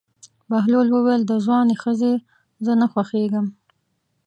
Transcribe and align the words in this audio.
بهلول 0.49 0.87
وویل: 0.91 1.21
د 1.27 1.31
ځوانې 1.45 1.75
ښځې 1.83 2.13
زه 2.65 2.71
نه 2.81 2.87
خوښېږم. 2.91 3.45